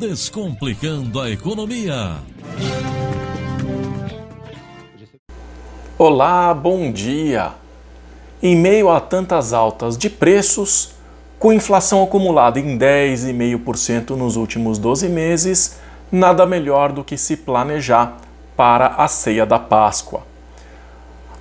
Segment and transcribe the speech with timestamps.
[0.00, 2.22] Descomplicando a Economia.
[5.98, 7.52] Olá, bom dia!
[8.42, 10.92] Em meio a tantas altas de preços,
[11.38, 15.76] com inflação acumulada em 10,5% nos últimos 12 meses,
[16.10, 18.16] nada melhor do que se planejar
[18.56, 20.22] para a ceia da Páscoa.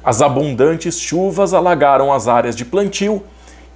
[0.06, 3.24] As abundantes chuvas alagaram as áreas de plantio,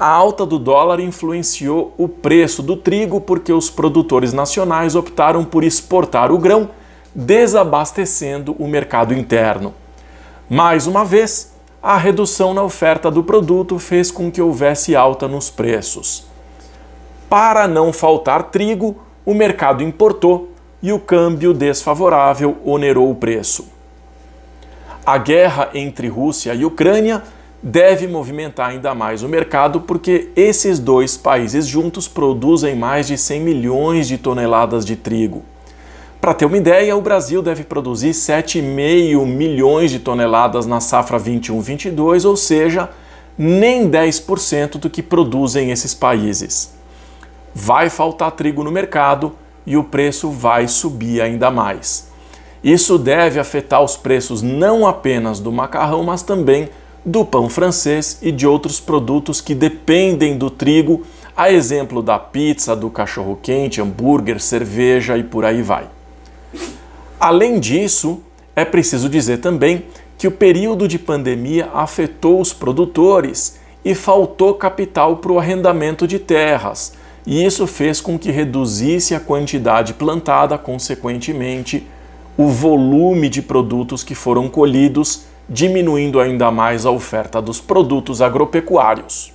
[0.00, 5.62] a alta do dólar influenciou o preço do trigo porque os produtores nacionais optaram por
[5.62, 6.70] exportar o grão,
[7.14, 9.74] desabastecendo o mercado interno.
[10.48, 15.50] Mais uma vez, a redução na oferta do produto fez com que houvesse alta nos
[15.50, 16.24] preços.
[17.28, 23.68] Para não faltar trigo, o mercado importou e o câmbio desfavorável onerou o preço.
[25.04, 27.22] A guerra entre Rússia e Ucrânia
[27.62, 33.40] deve movimentar ainda mais o mercado porque esses dois países juntos produzem mais de 100
[33.40, 35.42] milhões de toneladas de trigo.
[36.20, 42.28] Para ter uma ideia, o Brasil deve produzir 7,5 milhões de toneladas na safra 21-22,
[42.28, 42.90] ou seja,
[43.38, 46.74] nem 10% do que produzem esses países.
[47.54, 49.32] Vai faltar trigo no mercado
[49.66, 52.08] e o preço vai subir ainda mais.
[52.62, 56.68] Isso deve afetar os preços não apenas do macarrão, mas também
[57.04, 61.02] do pão francês e de outros produtos que dependem do trigo,
[61.36, 65.86] a exemplo da pizza, do cachorro-quente, hambúrguer, cerveja e por aí vai.
[67.18, 68.20] Além disso,
[68.54, 69.84] é preciso dizer também
[70.18, 76.18] que o período de pandemia afetou os produtores e faltou capital para o arrendamento de
[76.18, 76.92] terras,
[77.26, 81.86] e isso fez com que reduzisse a quantidade plantada, consequentemente,
[82.36, 89.32] o volume de produtos que foram colhidos diminuindo ainda mais a oferta dos produtos agropecuários.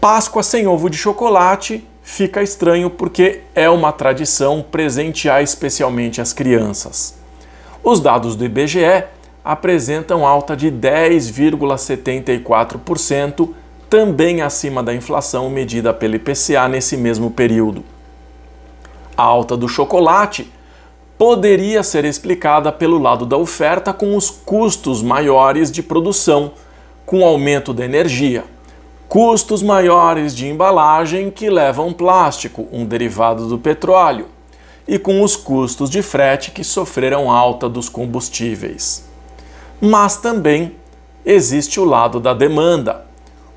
[0.00, 7.14] Páscoa sem ovo de chocolate fica estranho porque é uma tradição presentear especialmente as crianças.
[7.82, 9.04] Os dados do IBGE
[9.42, 13.54] apresentam alta de 10,74%,
[13.88, 17.84] também acima da inflação medida pelo IPCA nesse mesmo período.
[19.16, 20.50] A alta do chocolate
[21.16, 26.52] poderia ser explicada pelo lado da oferta com os custos maiores de produção,
[27.06, 28.44] com aumento da energia,
[29.08, 34.26] custos maiores de embalagem que levam plástico, um derivado do petróleo,
[34.86, 39.08] e com os custos de frete que sofreram alta dos combustíveis.
[39.80, 40.74] Mas também
[41.24, 43.06] existe o lado da demanda.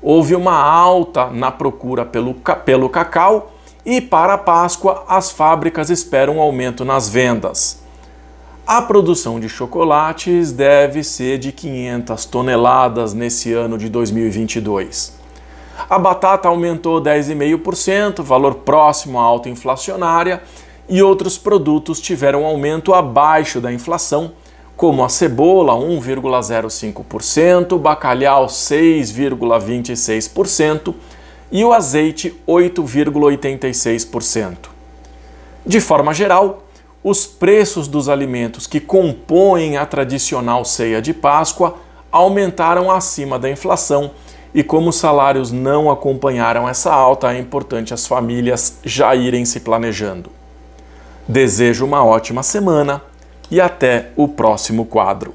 [0.00, 2.34] Houve uma alta na procura pelo,
[2.64, 3.52] pelo cacau
[3.84, 7.82] e para a Páscoa as fábricas esperam um aumento nas vendas.
[8.66, 15.16] A produção de chocolates deve ser de 500 toneladas nesse ano de 2022.
[15.88, 20.42] A batata aumentou 10,5%, valor próximo à alta inflacionária,
[20.86, 24.32] e outros produtos tiveram aumento abaixo da inflação,
[24.78, 30.94] como a cebola 1,05%, o bacalhau 6,26%,
[31.50, 34.68] e o azeite 8,86%.
[35.66, 36.62] De forma geral,
[37.02, 41.74] os preços dos alimentos que compõem a tradicional ceia de Páscoa
[42.12, 44.12] aumentaram acima da inflação
[44.54, 49.58] e como os salários não acompanharam essa alta, é importante as famílias já irem se
[49.58, 50.30] planejando.
[51.26, 53.02] Desejo uma ótima semana
[53.50, 55.34] e até o próximo quadro.